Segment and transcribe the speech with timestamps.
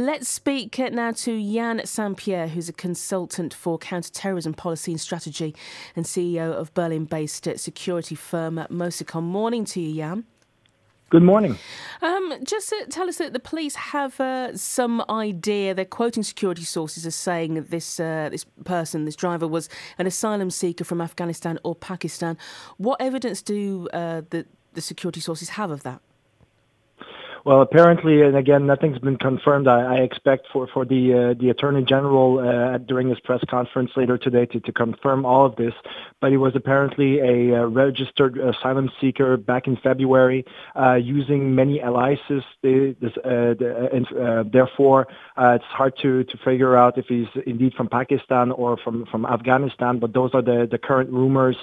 [0.00, 2.16] Let's speak now to Yan St.
[2.16, 5.54] Pierre, who's a consultant for counterterrorism policy and strategy
[5.94, 9.22] and CEO of Berlin based security firm MOSECON.
[9.22, 10.24] Morning to you, Yan.
[11.10, 11.58] Good morning.
[12.00, 15.74] Um, just tell us that the police have uh, some idea.
[15.74, 20.06] They're quoting security sources as saying that this uh, this person, this driver, was an
[20.06, 22.38] asylum seeker from Afghanistan or Pakistan.
[22.78, 26.00] What evidence do uh, the the security sources have of that?
[27.44, 29.66] Well, apparently, and again, nothing's been confirmed.
[29.66, 33.92] I, I expect for for the uh, the attorney general uh, during his press conference
[33.96, 35.72] later today to, to confirm all of this.
[36.20, 40.44] But he was apparently a uh, registered asylum seeker back in February,
[40.76, 42.42] uh, using many aliases.
[42.62, 42.92] Uh,
[43.24, 49.06] uh, therefore, it's hard to to figure out if he's indeed from Pakistan or from
[49.06, 49.98] from Afghanistan.
[49.98, 51.56] But those are the the current rumors.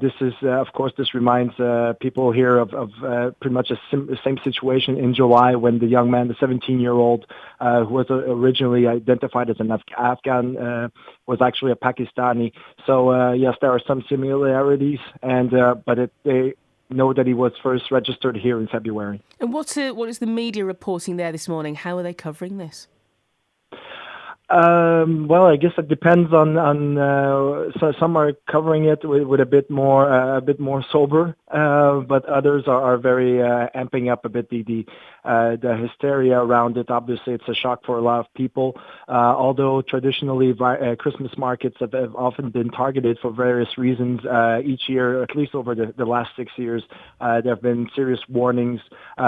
[0.00, 1.54] this is, of course, this reminds
[2.00, 2.90] people here of of
[3.38, 7.26] pretty much the same situation in July when the young man, the 17-year-old,
[7.60, 10.88] uh, who was uh, originally identified as an Af- Afghan, uh,
[11.26, 12.52] was actually a Pakistani.
[12.86, 16.54] So uh, yes, there are some similarities, and uh, but it, they
[16.90, 19.20] know that he was first registered here in February.
[19.40, 21.74] And what's uh, what is the media reporting there this morning?
[21.74, 22.88] How are they covering this?
[24.50, 26.96] Um, well, I guess it depends on on.
[26.96, 30.82] Uh, so some are covering it with, with a bit more uh, a bit more
[30.90, 34.86] sober, uh, but others are, are very uh, amping up a bit the the
[35.24, 36.90] uh, the hysteria around it.
[36.90, 38.74] Obviously, it's a shock for a lot of people.
[39.06, 40.54] Uh, although traditionally,
[40.98, 44.20] Christmas markets have, have, often been targeted for various reasons.
[44.64, 46.82] each year, at least over the, the last six years,
[47.20, 48.80] there have been serious warnings.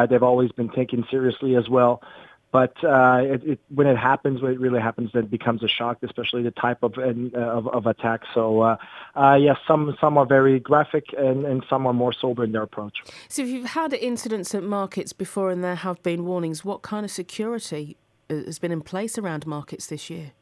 [0.08, 2.00] they've always been taken seriously as well.
[2.52, 5.68] But uh, it, it, when it happens, when it really happens, then it becomes a
[5.68, 8.22] shock, especially the type of uh, of, of attack.
[8.34, 8.76] So, uh,
[9.14, 12.62] uh, yes, some some are very graphic, and, and some are more sober in their
[12.62, 12.94] approach.
[13.28, 17.04] So, if you've had incidents at markets before, and there have been warnings, what kind
[17.04, 17.96] of security
[18.28, 20.32] uh, has been in place around markets this year?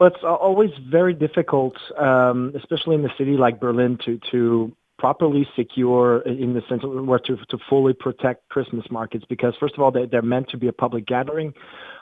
[0.00, 5.46] Well, it's always very difficult, um, especially in a city like Berlin, to to properly
[5.54, 9.92] secure in the sense where to, to fully protect Christmas markets because first of all
[9.92, 11.54] they, they're meant to be a public gathering.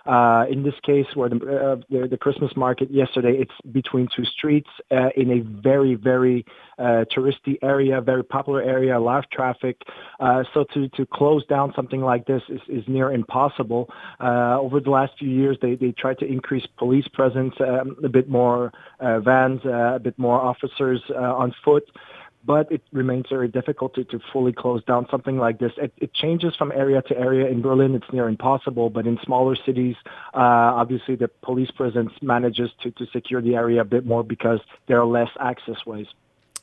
[0.06, 4.24] Uh, in this case, where the, uh, the, the Christmas market yesterday, it's between two
[4.24, 6.46] streets uh, in a very very
[6.78, 9.82] uh, touristy area, very popular area, a lot of traffic.
[10.20, 13.90] Uh, so to to close down something like this is, is near impossible.
[14.20, 18.08] Uh, over the last few years, they they tried to increase police presence, um, a
[18.08, 21.82] bit more vans, a bit more officers on foot
[22.46, 25.72] but it remains very difficult to, to fully close down something like this.
[25.76, 27.48] It, it changes from area to area.
[27.48, 29.96] In Berlin, it's near impossible, but in smaller cities,
[30.34, 34.60] uh, obviously the police presence manages to, to secure the area a bit more because
[34.86, 36.06] there are less access ways.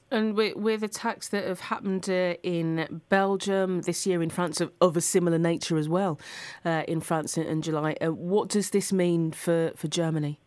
[0.10, 4.72] And with, with, attacks that have happened uh, in Belgium this year, in France, of,
[4.80, 6.20] of a similar nature as well,
[6.64, 10.40] uh, in France in, in July, uh, what does this mean for, for Germany?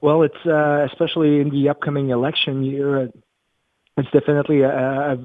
[0.00, 3.10] Well, it's uh, especially in the upcoming election year
[3.96, 5.16] it's definitely a,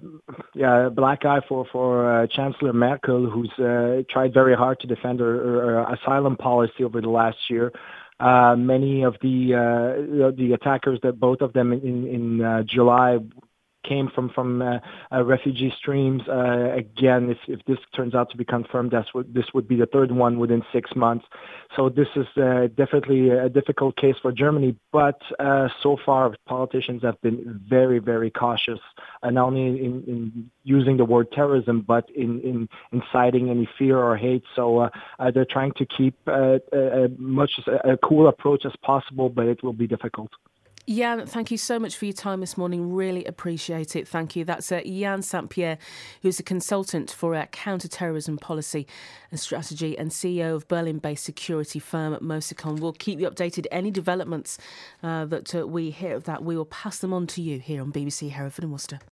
[0.59, 4.88] a, a black eye for for uh, Chancellor Merkel, who's uh, tried very hard to
[4.88, 7.72] defend her, her, asylum policy over the last year.
[8.19, 13.18] Uh, many of the uh, the attackers, that both of them in in uh, July
[13.84, 14.79] came from from uh,
[15.12, 16.22] uh, refugee streams.
[16.28, 19.75] Uh, again, if, if this turns out to be confirmed, that's what, this would be
[19.75, 21.25] the third one within six months.
[21.75, 24.75] So this is uh, definitely a difficult case for Germany.
[24.91, 28.79] But uh, so far, politicians have been very, very cautious,
[29.23, 33.97] uh, not only in, in using the word terrorism, but in, in inciting any fear
[33.97, 34.44] or hate.
[34.56, 34.89] So
[35.34, 36.59] they're trying to keep a,
[37.18, 37.51] much
[37.84, 40.31] a cool approach as possible, but it will be difficult.
[40.89, 42.91] Yan, thank you so much for your time this morning.
[42.91, 44.07] Really appreciate it.
[44.07, 44.44] Thank you.
[44.44, 45.47] That's uh, Yan St.
[45.47, 45.77] Pierre,
[46.23, 48.88] who's a consultant for uh, counterterrorism policy
[49.29, 52.79] and strategy and CEO of Berlin based security firm MOSECON.
[52.79, 53.67] We'll keep you updated.
[53.72, 54.57] Any developments
[55.03, 57.83] uh, that uh, we hear of that, we will pass them on to you here
[57.83, 59.00] on BBC Hereford and Worcester.